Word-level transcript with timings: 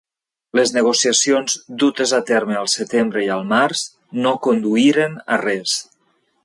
Les 0.59 0.71
negociacions 0.77 1.57
dutes 1.83 2.13
a 2.19 2.21
terme 2.31 2.57
al 2.63 2.71
setembre 2.77 3.25
i 3.27 3.31
al 3.37 3.47
març 3.53 3.85
no 4.25 4.35
conduïren 4.49 5.19
a 5.37 5.41
res. 5.49 5.77